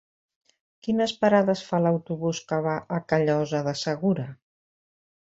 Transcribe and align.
Quines 0.85 1.11
parades 1.25 1.59
fa 1.67 1.81
l'autobús 1.87 2.39
que 2.51 2.59
va 2.67 2.73
a 2.97 2.99
Callosa 3.13 3.61
de 3.67 3.75
Segura? 3.83 4.25